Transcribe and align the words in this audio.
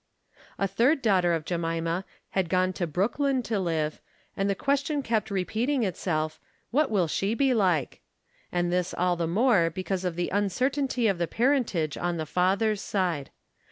A 0.57 0.67
third 0.67 1.03
daughter 1.03 1.31
of 1.31 1.45
Jemima 1.45 2.05
had 2.31 2.49
gone 2.49 2.73
to 2.73 2.87
Brooklyn 2.87 3.43
to 3.43 3.59
live, 3.59 4.01
and 4.35 4.49
the 4.49 4.55
question 4.55 5.03
kept 5.03 5.29
repeating 5.29 5.83
itself, 5.83 6.39
"What 6.71 6.89
will 6.89 7.05
she 7.07 7.35
be 7.35 7.53
like?" 7.53 8.01
and 8.51 8.71
thi's 8.71 8.95
all 8.95 9.15
the 9.15 9.27
more 9.27 9.69
because 9.69 10.03
of 10.03 10.15
the 10.15 10.31
uncer 10.33 10.71
tainty 10.71 11.07
of 11.07 11.19
the 11.19 11.27
parentage 11.27 11.97
on 11.99 12.17
the 12.17 12.25
father's 12.25 12.81
side. 12.81 13.29